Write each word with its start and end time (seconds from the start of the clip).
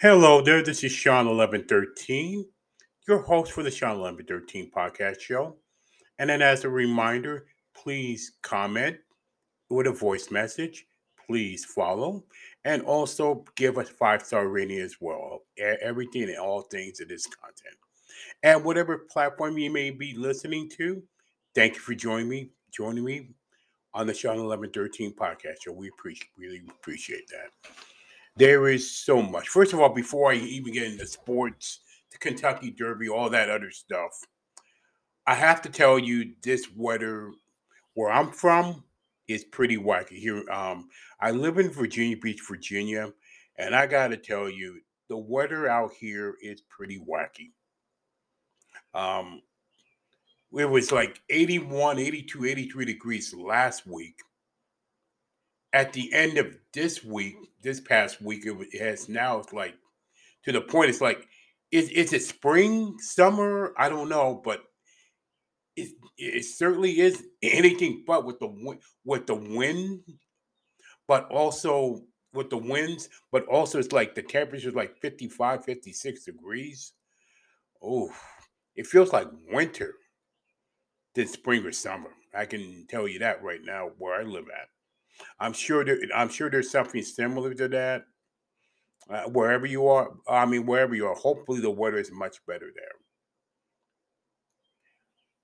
Hello 0.00 0.40
there, 0.40 0.62
this 0.62 0.84
is 0.84 0.92
Sean 0.92 1.26
1113, 1.26 2.46
your 3.08 3.20
host 3.20 3.50
for 3.50 3.64
the 3.64 3.70
Sean 3.72 3.98
1113 3.98 4.70
podcast 4.70 5.18
show. 5.18 5.56
And 6.20 6.30
then, 6.30 6.40
as 6.40 6.62
a 6.62 6.68
reminder, 6.68 7.46
please 7.74 8.34
comment 8.42 8.96
with 9.70 9.88
a 9.88 9.90
voice 9.90 10.30
message, 10.30 10.86
please 11.26 11.64
follow, 11.64 12.22
and 12.64 12.82
also 12.82 13.44
give 13.56 13.76
us 13.76 13.88
five 13.88 14.22
star 14.22 14.46
rating 14.46 14.78
as 14.78 14.98
well. 15.00 15.40
Everything 15.58 16.28
and 16.28 16.38
all 16.38 16.62
things 16.62 17.00
of 17.00 17.08
this 17.08 17.26
content. 17.26 17.74
And 18.44 18.62
whatever 18.62 18.98
platform 18.98 19.58
you 19.58 19.68
may 19.68 19.90
be 19.90 20.14
listening 20.16 20.70
to, 20.76 21.02
thank 21.56 21.74
you 21.74 21.80
for 21.80 21.96
joining 21.96 22.28
me, 22.28 22.50
joining 22.72 23.02
me 23.02 23.30
on 23.94 24.06
the 24.06 24.14
Sean 24.14 24.36
1113 24.36 25.12
podcast 25.14 25.64
show. 25.64 25.72
We 25.72 25.88
appreciate, 25.88 26.30
really 26.36 26.62
appreciate 26.70 27.26
that. 27.30 27.72
There 28.38 28.68
is 28.68 28.88
so 28.88 29.20
much. 29.20 29.48
First 29.48 29.72
of 29.72 29.80
all, 29.80 29.88
before 29.88 30.30
I 30.30 30.36
even 30.36 30.72
get 30.72 30.84
into 30.84 31.08
sports, 31.08 31.80
the 32.12 32.18
Kentucky 32.18 32.70
Derby, 32.70 33.08
all 33.08 33.28
that 33.30 33.50
other 33.50 33.72
stuff, 33.72 34.12
I 35.26 35.34
have 35.34 35.60
to 35.62 35.68
tell 35.68 35.98
you 35.98 36.34
this 36.44 36.68
weather 36.76 37.32
where 37.94 38.12
I'm 38.12 38.30
from 38.30 38.84
is 39.26 39.42
pretty 39.42 39.76
wacky. 39.76 40.18
Here, 40.18 40.48
um, 40.50 40.88
I 41.20 41.32
live 41.32 41.58
in 41.58 41.68
Virginia 41.70 42.16
Beach, 42.16 42.40
Virginia, 42.48 43.12
and 43.56 43.74
I 43.74 43.88
got 43.88 44.08
to 44.08 44.16
tell 44.16 44.48
you, 44.48 44.82
the 45.08 45.16
weather 45.16 45.68
out 45.68 45.90
here 45.98 46.36
is 46.40 46.60
pretty 46.60 47.00
wacky. 47.00 47.50
Um, 48.94 49.42
it 50.56 50.70
was 50.70 50.92
like 50.92 51.20
81, 51.28 51.98
82, 51.98 52.44
83 52.44 52.84
degrees 52.84 53.34
last 53.34 53.84
week 53.84 54.20
at 55.72 55.92
the 55.92 56.12
end 56.12 56.38
of 56.38 56.56
this 56.72 57.04
week, 57.04 57.36
this 57.62 57.80
past 57.80 58.22
week, 58.22 58.44
it 58.46 58.80
has 58.80 59.08
now 59.08 59.38
it's 59.38 59.52
like 59.52 59.74
to 60.44 60.52
the 60.52 60.60
point. 60.60 60.90
It's 60.90 61.00
like, 61.00 61.26
is 61.70 61.88
is 61.90 62.12
it 62.12 62.22
spring, 62.22 62.96
summer? 62.98 63.74
I 63.76 63.88
don't 63.88 64.08
know, 64.08 64.40
but 64.42 64.62
it 65.76 65.90
it 66.16 66.44
certainly 66.44 66.98
is 66.98 67.24
anything 67.42 68.04
but 68.06 68.24
with 68.24 68.38
the 68.38 68.78
with 69.04 69.26
the 69.26 69.34
wind, 69.34 70.00
but 71.06 71.30
also 71.30 72.02
with 72.32 72.50
the 72.50 72.58
winds, 72.58 73.08
but 73.32 73.46
also 73.46 73.78
it's 73.78 73.92
like 73.92 74.14
the 74.14 74.22
temperature 74.22 74.68
is 74.68 74.74
like 74.74 74.96
55, 75.00 75.64
56 75.64 76.24
degrees. 76.24 76.92
Oh, 77.82 78.10
it 78.76 78.86
feels 78.86 79.12
like 79.12 79.28
winter 79.50 79.94
than 81.14 81.26
spring 81.26 81.64
or 81.64 81.72
summer. 81.72 82.10
I 82.34 82.44
can 82.44 82.86
tell 82.88 83.08
you 83.08 83.20
that 83.20 83.42
right 83.42 83.60
now 83.62 83.90
where 83.98 84.20
I 84.20 84.24
live 84.24 84.46
at. 84.48 84.68
I'm 85.40 85.52
sure 85.52 85.84
there, 85.84 85.98
I'm 86.14 86.28
sure 86.28 86.50
there's 86.50 86.70
something 86.70 87.02
similar 87.02 87.54
to 87.54 87.68
that 87.68 88.04
uh, 89.10 89.24
wherever 89.24 89.66
you 89.66 89.86
are. 89.88 90.12
I 90.28 90.46
mean, 90.46 90.66
wherever 90.66 90.94
you 90.94 91.06
are. 91.06 91.14
Hopefully, 91.14 91.60
the 91.60 91.70
weather 91.70 91.98
is 91.98 92.12
much 92.12 92.44
better 92.46 92.70
there. 92.74 92.84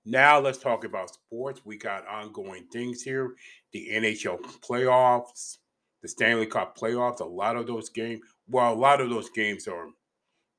Now 0.05 0.39
let's 0.39 0.59
talk 0.59 0.83
about 0.83 1.13
sports. 1.13 1.61
We 1.65 1.77
got 1.77 2.07
ongoing 2.07 2.65
things 2.71 3.01
here: 3.01 3.35
the 3.73 3.89
NHL 3.91 4.39
playoffs, 4.61 5.57
the 6.01 6.07
Stanley 6.07 6.45
Cup 6.45 6.77
playoffs. 6.77 7.21
A 7.21 7.25
lot 7.25 7.55
of 7.55 7.67
those 7.67 7.89
games. 7.89 8.21
Well, 8.47 8.73
a 8.73 8.75
lot 8.75 9.01
of 9.01 9.09
those 9.09 9.29
games 9.29 9.67
are, 9.67 9.87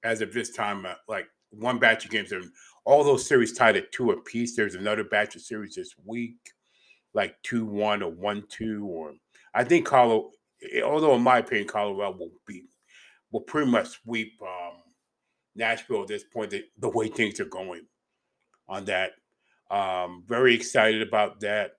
as 0.03 0.21
of 0.21 0.33
this 0.33 0.51
time, 0.51 0.85
uh, 0.85 0.95
like 1.09 1.27
one 1.51 1.79
batch 1.79 2.05
of 2.05 2.11
games 2.11 2.33
are 2.33 2.43
all 2.85 3.05
those 3.05 3.27
series 3.27 3.53
tied 3.53 3.77
at 3.77 3.93
two 3.93 4.11
apiece. 4.11 4.57
There's 4.57 4.75
another 4.75 5.05
batch 5.05 5.37
of 5.37 5.43
series 5.43 5.77
this 5.77 5.95
week 6.05 6.53
like 7.17 7.35
two 7.43 7.65
one 7.65 8.03
or 8.03 8.11
one 8.11 8.45
two 8.49 8.87
or 8.87 9.15
I 9.55 9.65
think 9.65 9.87
Colorado. 9.87 10.31
Eh, 10.73 10.83
although 10.83 11.15
in 11.15 11.23
my 11.23 11.39
opinion, 11.39 11.67
Colorado 11.67 12.17
will 12.17 12.31
be 12.47 12.65
will 13.33 13.41
pretty 13.41 13.71
much 13.71 13.89
sweep 13.89 14.35
um, 14.43 14.83
Nashville 15.57 16.03
at 16.03 16.09
this 16.09 16.25
point. 16.25 16.51
The, 16.51 16.65
the 16.79 16.91
way 16.91 17.09
things 17.09 17.41
are 17.41 17.47
going 17.47 17.87
on 18.69 18.85
that, 18.85 19.13
um, 19.71 20.25
very 20.27 20.55
excited 20.55 21.03
about 21.03 21.41
that 21.41 21.73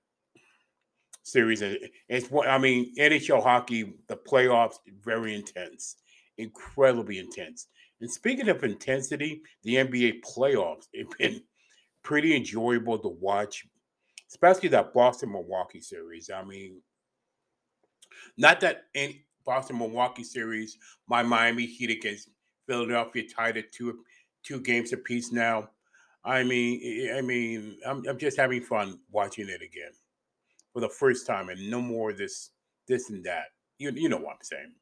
series. 1.24 1.62
It's 2.09 2.31
what 2.31 2.47
I 2.47 2.58
mean. 2.58 2.96
NHL 2.97 3.44
hockey, 3.44 3.94
the 4.08 4.18
playoffs, 4.18 4.78
very 5.03 5.36
intense, 5.36 5.97
incredibly 6.38 7.20
intense. 7.20 7.68
And 8.02 8.12
speaking 8.12 8.50
of 8.50 8.64
intensity, 8.64 9.42
the 9.64 9.76
NBA 9.76 10.22
playoffs 10.22 10.88
have 10.97 11.18
been 11.20 11.42
pretty 12.03 12.36
enjoyable 12.36 12.97
to 12.97 13.09
watch 13.09 13.68
especially 14.30 14.70
that 14.70 14.94
Boston 14.94 15.32
Milwaukee 15.32 15.82
series. 15.82 16.30
I 16.30 16.44
mean, 16.44 16.82
not 18.38 18.60
that 18.62 18.86
in 18.94 19.16
Boston 19.46 19.78
Milwaukee 19.78 20.24
series, 20.24 20.78
my 21.08 21.24
Miami 21.24 21.66
Heat 21.66 21.90
against 21.90 22.30
Philadelphia 22.68 23.24
tied 23.28 23.58
at 23.58 23.72
two 23.72 24.00
two 24.44 24.60
games 24.60 24.94
apiece 24.94 25.32
now. 25.32 25.70
I 26.24 26.44
mean, 26.44 27.12
I 27.16 27.22
mean, 27.22 27.78
I'm, 27.86 28.04
I'm 28.08 28.18
just 28.18 28.38
having 28.38 28.62
fun 28.62 29.00
watching 29.12 29.48
it 29.48 29.62
again 29.62 29.92
for 30.74 30.82
the 30.82 30.90
first 30.90 31.26
time, 31.26 31.50
and 31.50 31.70
no 31.70 31.82
more 31.82 32.12
this 32.14 32.52
this 32.88 33.09
and 33.09 33.24
that. 33.24 33.46
You 33.78 33.92
you 33.92 34.09
know 34.09 34.18
what 34.18 34.34
I'm 34.34 34.44
saying? 34.44 34.74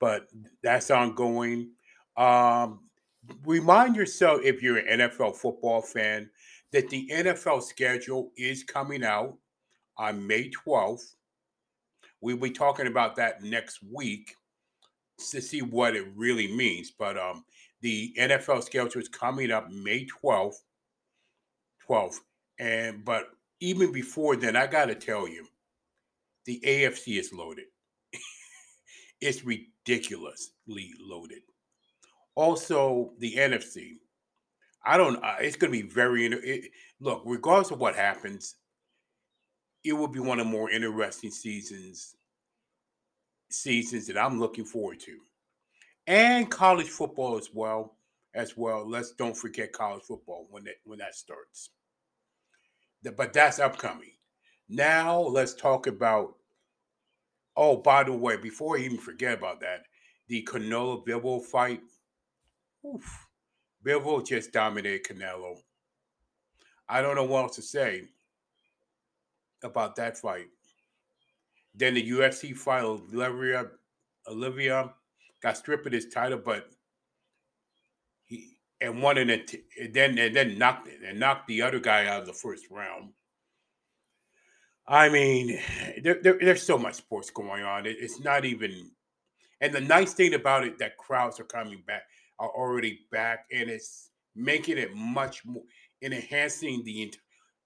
But 0.00 0.28
that's 0.62 0.90
ongoing. 0.90 1.72
Um, 2.16 2.80
remind 3.44 3.96
yourself 3.96 4.40
if 4.42 4.62
you're 4.62 4.78
an 4.78 5.00
NFL 5.00 5.36
football 5.36 5.82
fan 5.82 6.30
that 6.76 6.90
the 6.90 7.08
NFL 7.10 7.62
schedule 7.62 8.32
is 8.36 8.62
coming 8.62 9.02
out 9.02 9.38
on 9.96 10.26
May 10.26 10.50
12th. 10.50 11.14
We'll 12.20 12.36
be 12.36 12.50
talking 12.50 12.86
about 12.86 13.16
that 13.16 13.42
next 13.42 13.78
week 13.90 14.34
to 15.30 15.40
see 15.40 15.62
what 15.62 15.96
it 15.96 16.06
really 16.14 16.54
means. 16.54 16.90
But 16.90 17.16
um, 17.16 17.46
the 17.80 18.14
NFL 18.18 18.62
schedule 18.62 19.00
is 19.00 19.08
coming 19.08 19.50
up 19.50 19.70
May 19.70 20.06
12th. 20.22 20.56
12th. 21.88 22.18
And 22.58 23.02
but 23.06 23.28
even 23.60 23.90
before 23.90 24.36
then, 24.36 24.54
I 24.54 24.66
gotta 24.66 24.94
tell 24.94 25.26
you, 25.26 25.46
the 26.44 26.60
AFC 26.62 27.18
is 27.18 27.32
loaded. 27.32 27.68
it's 29.22 29.46
ridiculously 29.46 30.90
loaded. 31.00 31.40
Also, 32.34 33.12
the 33.18 33.34
NFC. 33.34 33.92
I 34.86 34.96
don't. 34.96 35.16
Uh, 35.16 35.34
it's 35.40 35.56
going 35.56 35.72
to 35.72 35.82
be 35.82 35.86
very. 35.86 36.26
It, 36.26 36.70
look, 37.00 37.22
regardless 37.26 37.72
of 37.72 37.80
what 37.80 37.96
happens, 37.96 38.54
it 39.84 39.92
will 39.92 40.08
be 40.08 40.20
one 40.20 40.38
of 40.38 40.46
the 40.46 40.52
more 40.52 40.70
interesting 40.70 41.32
seasons. 41.32 42.14
Seasons 43.50 44.06
that 44.06 44.16
I'm 44.16 44.38
looking 44.38 44.64
forward 44.64 45.00
to, 45.00 45.18
and 46.06 46.50
college 46.50 46.88
football 46.88 47.36
as 47.36 47.50
well. 47.52 47.96
As 48.34 48.56
well, 48.56 48.88
let's 48.88 49.12
don't 49.12 49.36
forget 49.36 49.72
college 49.72 50.02
football 50.02 50.46
when 50.50 50.64
that 50.64 50.74
when 50.84 50.98
that 51.00 51.14
starts. 51.14 51.70
The, 53.02 53.12
but 53.12 53.32
that's 53.32 53.58
upcoming. 53.58 54.12
Now 54.68 55.20
let's 55.20 55.54
talk 55.54 55.86
about. 55.86 56.34
Oh, 57.56 57.78
by 57.78 58.04
the 58.04 58.12
way, 58.12 58.36
before 58.36 58.76
I 58.76 58.80
even 58.82 58.98
forget 58.98 59.38
about 59.38 59.60
that, 59.60 59.84
the 60.28 60.46
Canelo 60.46 61.04
Bivol 61.06 61.42
fight. 61.42 61.80
Oof 62.86 63.25
Bivol 63.86 64.26
just 64.26 64.52
dominated 64.52 65.04
Canelo. 65.04 65.58
I 66.88 67.00
don't 67.00 67.14
know 67.14 67.24
what 67.24 67.44
else 67.44 67.56
to 67.56 67.62
say 67.62 68.02
about 69.62 69.96
that 69.96 70.18
fight. 70.18 70.46
Then 71.74 71.94
the 71.94 72.10
UFC 72.10 72.56
fight, 72.56 72.82
Oliveira, 72.82 73.70
Oliveira 74.26 74.92
got 75.42 75.56
stripped 75.56 75.86
of 75.86 75.92
his 75.92 76.08
title, 76.08 76.40
but 76.44 76.68
he 78.24 78.56
and 78.80 79.02
won 79.02 79.18
in 79.18 79.30
it, 79.30 79.54
then 79.92 80.18
and 80.18 80.34
then 80.34 80.58
knocked 80.58 80.88
and 81.06 81.20
knocked 81.20 81.46
the 81.46 81.62
other 81.62 81.78
guy 81.78 82.06
out 82.06 82.22
of 82.22 82.26
the 82.26 82.32
first 82.32 82.64
round. 82.70 83.10
I 84.88 85.08
mean, 85.08 85.60
there, 86.02 86.20
there, 86.22 86.38
there's 86.40 86.62
so 86.62 86.78
much 86.78 86.94
sports 86.94 87.30
going 87.30 87.64
on. 87.64 87.86
It, 87.86 87.96
it's 88.00 88.20
not 88.20 88.44
even. 88.44 88.90
And 89.60 89.72
the 89.72 89.80
nice 89.80 90.12
thing 90.12 90.34
about 90.34 90.64
it 90.64 90.78
that 90.78 90.96
crowds 90.96 91.40
are 91.40 91.44
coming 91.44 91.82
back 91.86 92.02
are 92.38 92.50
already 92.50 93.00
back, 93.10 93.46
and 93.52 93.70
it's 93.70 94.10
making 94.34 94.78
it 94.78 94.94
much 94.94 95.44
more 95.44 95.62
and 96.02 96.12
enhancing 96.12 96.82
the 96.84 97.12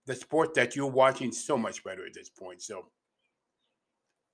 the 0.06 0.14
sport 0.14 0.54
that 0.54 0.74
you're 0.74 0.86
watching 0.86 1.32
so 1.32 1.56
much 1.56 1.84
better 1.84 2.06
at 2.06 2.14
this 2.14 2.30
point. 2.30 2.62
So 2.62 2.88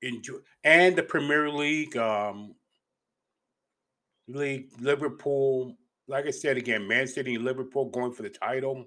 enjoy 0.02 0.38
and 0.64 0.96
the 0.96 1.02
Premier 1.02 1.50
League, 1.50 1.96
um, 1.96 2.54
League 4.28 4.70
Liverpool. 4.80 5.76
Like 6.08 6.26
I 6.26 6.30
said 6.30 6.56
again, 6.56 6.86
Man 6.86 7.06
City 7.06 7.34
and 7.34 7.44
Liverpool 7.44 7.86
going 7.86 8.12
for 8.12 8.22
the 8.22 8.30
title. 8.30 8.86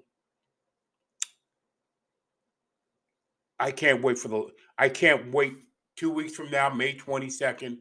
I 3.58 3.70
can't 3.70 4.02
wait 4.02 4.18
for 4.18 4.28
the. 4.28 4.46
I 4.78 4.88
can't 4.88 5.30
wait 5.32 5.52
two 5.96 6.10
weeks 6.10 6.34
from 6.34 6.50
now, 6.50 6.70
May 6.70 6.94
twenty 6.94 7.28
second. 7.28 7.78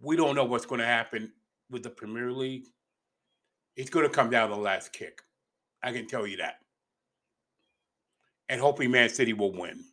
We 0.00 0.16
don't 0.16 0.34
know 0.34 0.44
what's 0.44 0.66
going 0.66 0.80
to 0.80 0.86
happen 0.86 1.32
with 1.70 1.82
the 1.82 1.90
Premier 1.90 2.32
League. 2.32 2.64
It's 3.78 3.90
going 3.90 4.04
to 4.04 4.12
come 4.12 4.28
down 4.28 4.48
to 4.48 4.56
the 4.56 4.60
last 4.60 4.92
kick. 4.92 5.22
I 5.84 5.92
can 5.92 6.08
tell 6.08 6.26
you 6.26 6.38
that. 6.38 6.56
And 8.48 8.60
hoping 8.60 8.90
Man 8.90 9.08
City 9.08 9.32
will 9.32 9.52
win. 9.52 9.84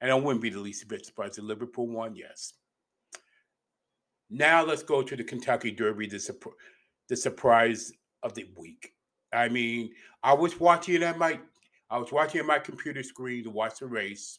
And 0.00 0.12
I 0.12 0.14
wouldn't 0.14 0.40
be 0.40 0.50
the 0.50 0.60
least 0.60 0.86
bit 0.86 1.04
surprised 1.04 1.38
if 1.38 1.44
Liverpool 1.44 1.88
won, 1.88 2.14
yes. 2.14 2.52
Now 4.30 4.64
let's 4.64 4.84
go 4.84 5.02
to 5.02 5.16
the 5.16 5.24
Kentucky 5.24 5.72
Derby, 5.72 6.06
the, 6.06 6.36
the 7.08 7.16
surprise 7.16 7.92
of 8.22 8.34
the 8.34 8.46
week. 8.56 8.92
I 9.32 9.48
mean, 9.48 9.90
I 10.22 10.32
was 10.32 10.60
watching 10.60 10.94
it 10.94 11.02
at 11.02 11.18
my 11.18 11.40
I 11.90 11.98
was 11.98 12.12
watching 12.12 12.40
at 12.40 12.46
my 12.46 12.58
computer 12.58 13.02
screen 13.02 13.44
to 13.44 13.50
watch 13.50 13.80
the 13.80 13.86
race. 13.86 14.38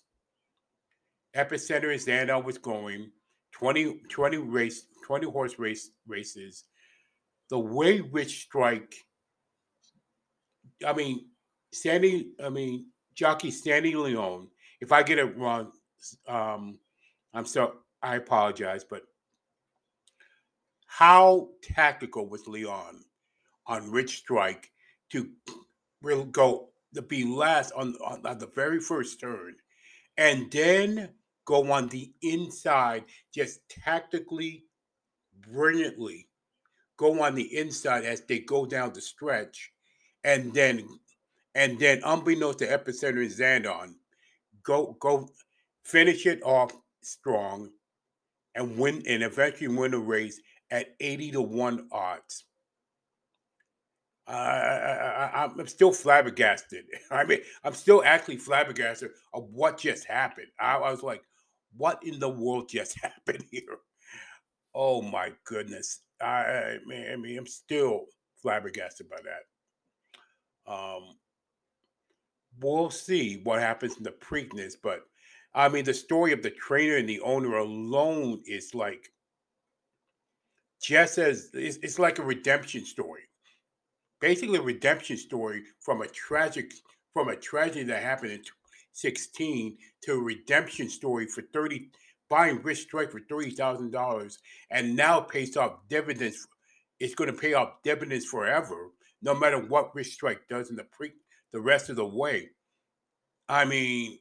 Epicenter 1.35 1.93
is 1.93 2.05
there, 2.05 2.33
I 2.33 2.37
was 2.37 2.57
going 2.57 3.11
20, 3.51 4.01
20 4.09 4.37
race, 4.37 4.85
20 5.05 5.29
horse 5.29 5.59
race 5.59 5.91
races. 6.07 6.63
The 7.49 7.59
way 7.59 8.01
Rich 8.01 8.43
Strike, 8.43 8.95
I 10.85 10.93
mean, 10.93 11.27
Sandy, 11.71 12.31
I 12.43 12.49
mean, 12.49 12.87
jockey 13.13 13.51
Sandy 13.51 13.95
Leon, 13.95 14.47
if 14.81 14.91
I 14.91 15.03
get 15.03 15.19
it 15.19 15.37
wrong, 15.37 15.71
um, 16.27 16.79
I'm 17.33 17.45
so 17.45 17.75
I 18.01 18.15
apologize, 18.15 18.83
but 18.83 19.03
how 20.87 21.49
tactical 21.63 22.27
was 22.27 22.47
Leon 22.47 23.03
on 23.65 23.91
Rich 23.91 24.17
Strike 24.17 24.69
to 25.11 25.29
really 26.01 26.25
go 26.25 26.69
to 26.93 27.01
be 27.01 27.23
last 27.23 27.71
on, 27.73 27.95
on, 28.05 28.25
on 28.25 28.37
the 28.37 28.47
very 28.47 28.79
first 28.79 29.19
turn 29.19 29.55
and 30.17 30.51
then 30.51 31.09
go 31.45 31.71
on 31.71 31.87
the 31.87 32.13
inside 32.21 33.05
just 33.33 33.67
tactically 33.69 34.65
brilliantly 35.41 36.27
go 36.97 37.21
on 37.21 37.35
the 37.35 37.57
inside 37.57 38.05
as 38.05 38.21
they 38.21 38.39
go 38.39 38.65
down 38.65 38.93
the 38.93 39.01
stretch 39.01 39.71
and 40.23 40.53
then 40.53 40.87
and 41.55 41.77
then 41.79 42.01
unbeknownst 42.03 42.59
to 42.59 42.67
epicenter 42.67 43.21
and 43.21 43.31
Zandon, 43.65 43.93
go 44.63 44.97
go 44.99 45.29
finish 45.83 46.25
it 46.25 46.41
off 46.43 46.71
strong 47.01 47.69
and 48.55 48.77
win 48.77 49.03
and 49.07 49.23
eventually 49.23 49.67
win 49.67 49.93
a 49.93 49.99
race 49.99 50.39
at 50.71 50.95
80 50.99 51.31
to 51.31 51.41
1 51.41 51.87
odds. 51.91 52.45
Uh, 54.25 54.31
I, 54.31 55.49
am 55.59 55.67
still 55.67 55.91
flabbergasted. 55.91 56.85
I 57.11 57.25
mean, 57.25 57.39
I'm 57.63 57.73
still 57.73 58.03
actually 58.05 58.37
flabbergasted 58.37 59.11
of 59.33 59.49
what 59.51 59.77
just 59.77 60.05
happened. 60.05 60.47
I, 60.59 60.75
I 60.75 60.91
was 60.91 61.03
like, 61.03 61.23
what 61.75 62.03
in 62.03 62.19
the 62.19 62.29
world 62.29 62.69
just 62.69 62.97
happened 63.01 63.43
here? 63.51 63.79
Oh 64.73 65.01
my 65.01 65.33
goodness. 65.43 65.99
I, 66.23 66.77
I 67.11 67.15
mean, 67.15 67.37
I'm 67.37 67.47
still 67.47 68.05
flabbergasted 68.41 69.09
by 69.09 69.17
that. 69.23 70.71
Um, 70.71 71.15
we'll 72.61 72.89
see 72.89 73.41
what 73.43 73.59
happens 73.59 73.97
in 73.97 74.03
the 74.03 74.11
Preakness, 74.11 74.75
but 74.81 75.01
I 75.53 75.69
mean, 75.69 75.85
the 75.85 75.93
story 75.93 76.33
of 76.33 76.41
the 76.41 76.49
trainer 76.49 76.97
and 76.97 77.07
the 77.07 77.21
owner 77.21 77.57
alone 77.57 78.41
is 78.47 78.73
like 78.73 79.11
just 80.81 81.17
as 81.17 81.49
it's, 81.53 81.77
it's 81.77 81.99
like 81.99 82.19
a 82.19 82.23
redemption 82.23 82.85
story. 82.85 83.21
Basically, 84.19 84.57
a 84.57 84.61
redemption 84.61 85.17
story 85.17 85.63
from 85.79 86.01
a 86.01 86.07
tragic 86.07 86.73
from 87.13 87.29
a 87.29 87.35
tragedy 87.35 87.83
that 87.83 88.01
happened 88.01 88.31
in 88.31 88.41
16 88.93 89.77
to 90.01 90.13
a 90.13 90.17
redemption 90.17 90.89
story 90.89 91.27
for 91.27 91.43
30 91.53 91.89
buying 92.29 92.61
Rich 92.61 92.83
Strike 92.83 93.11
for 93.11 93.19
thirty 93.19 93.51
thousand 93.51 93.91
dollars 93.91 94.39
and 94.69 94.95
now 94.95 95.19
pays 95.19 95.57
off 95.57 95.87
dividends. 95.89 96.47
It's 96.99 97.15
going 97.15 97.31
to 97.31 97.37
pay 97.37 97.53
off 97.53 97.81
dividends 97.83 98.25
forever, 98.25 98.91
no 99.21 99.33
matter 99.33 99.59
what 99.59 99.95
Rich 99.95 100.13
Strike 100.13 100.47
does 100.49 100.69
in 100.69 100.75
the 100.75 100.83
pre 100.85 101.11
the 101.51 101.59
rest 101.61 101.89
of 101.89 101.95
the 101.95 102.05
way. 102.05 102.49
I 103.47 103.65
mean, 103.65 104.19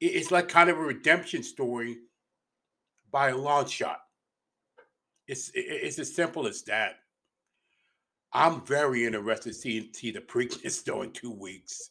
it's 0.00 0.30
like 0.30 0.48
kind 0.48 0.68
of 0.68 0.76
a 0.76 0.82
redemption 0.82 1.42
story 1.42 1.98
by 3.10 3.30
a 3.30 3.36
long 3.36 3.66
shot. 3.66 4.00
It's 5.26 5.50
it's 5.54 5.98
as 5.98 6.14
simple 6.14 6.46
as 6.46 6.62
that. 6.64 6.96
I'm 8.32 8.64
very 8.66 9.06
interested 9.06 9.50
to 9.50 9.54
see, 9.54 9.90
see 9.94 10.10
the 10.10 10.20
Preakness 10.20 10.84
though 10.84 11.02
in 11.02 11.12
two 11.12 11.30
weeks. 11.32 11.90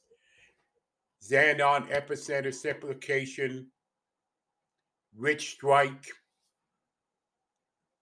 Zandon 1.28 1.90
epicenter 1.90 2.54
simplification, 2.54 3.68
Rich 5.18 5.52
Strike, 5.52 6.08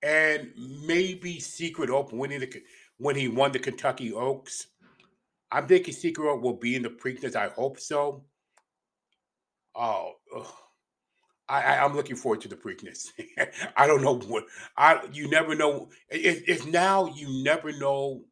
and 0.02 0.52
maybe 0.86 1.40
Secret 1.40 1.90
Oath 1.90 2.12
winning 2.12 2.40
the 2.40 2.64
when 2.98 3.16
he 3.16 3.28
won 3.28 3.52
the 3.52 3.60
Kentucky 3.60 4.14
Oaks. 4.14 4.68
I'm 5.52 5.68
thinking 5.68 5.94
Secret 5.94 6.28
Oath 6.30 6.42
will 6.42 6.58
be 6.58 6.76
in 6.76 6.82
the 6.82 6.90
Preakness. 6.90 7.36
I 7.36 7.50
hope 7.50 7.80
so. 7.80 8.24
Oh. 9.76 10.14
I, 11.50 11.62
I 11.62 11.86
am 11.86 11.96
looking 11.96 12.16
forward 12.16 12.42
to 12.42 12.48
the 12.48 12.56
Preakness. 12.56 13.10
I 13.78 13.86
don't 13.86 14.02
know 14.02 14.18
what 14.18 14.46
I. 14.78 15.06
You 15.12 15.30
never 15.30 15.56
know. 15.56 15.90
It, 16.10 16.44
it's 16.48 16.66
now 16.66 17.08
you 17.08 17.44
never 17.44 17.72
know 17.74 18.24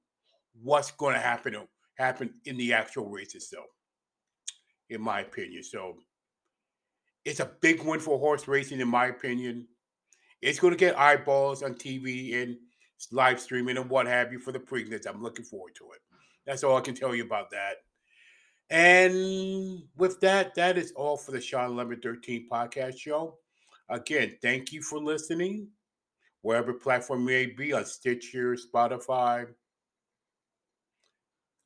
what's 0.61 0.91
going 0.91 1.15
to 1.15 1.19
happen 1.21 1.55
happen 1.95 2.33
in 2.45 2.57
the 2.57 2.73
actual 2.73 3.09
race 3.09 3.35
itself. 3.35 3.67
In 4.89 5.01
my 5.01 5.21
opinion, 5.21 5.63
so 5.63 5.97
it's 7.25 7.39
a 7.39 7.51
big 7.61 7.83
win 7.83 7.99
for 7.99 8.17
horse 8.17 8.47
racing. 8.47 8.79
In 8.79 8.87
my 8.87 9.07
opinion, 9.07 9.67
it's 10.41 10.59
going 10.59 10.71
to 10.71 10.77
get 10.77 10.97
eyeballs 10.97 11.63
on 11.63 11.75
TV 11.75 12.41
and 12.41 12.57
live 13.11 13.39
streaming 13.39 13.77
and 13.77 13.89
what 13.89 14.07
have 14.07 14.31
you 14.31 14.39
for 14.39 14.51
the 14.51 14.59
Preakness. 14.59 15.07
I'm 15.07 15.21
looking 15.21 15.45
forward 15.45 15.75
to 15.75 15.91
it. 15.93 16.01
That's 16.45 16.63
all 16.63 16.77
I 16.77 16.81
can 16.81 16.95
tell 16.95 17.15
you 17.15 17.23
about 17.23 17.51
that. 17.51 17.77
And 18.69 19.83
with 19.97 20.19
that, 20.21 20.55
that 20.55 20.77
is 20.77 20.93
all 20.93 21.17
for 21.17 21.31
the 21.31 21.41
Sean 21.41 21.75
1113 21.75 22.47
podcast 22.49 22.97
show. 22.97 23.37
Again, 23.89 24.37
thank 24.41 24.71
you 24.71 24.81
for 24.81 24.97
listening, 24.97 25.67
wherever 26.41 26.73
platform 26.73 27.25
may 27.25 27.47
be 27.47 27.73
on 27.73 27.85
Stitcher, 27.85 28.55
Spotify, 28.55 29.47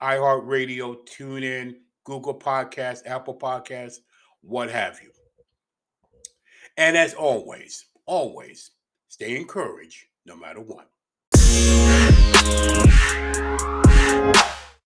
iHeartRadio, 0.01 0.97
TuneIn, 1.07 1.75
Google 2.03 2.37
Podcasts, 2.37 3.05
Apple 3.05 3.37
Podcasts, 3.37 3.97
what 4.41 4.71
have 4.71 4.99
you. 5.01 5.11
And 6.77 6.97
as 6.97 7.13
always, 7.13 7.85
always 8.05 8.71
stay 9.07 9.37
encouraged 9.37 10.05
no 10.25 10.35
matter 10.35 10.59
what. 10.59 10.89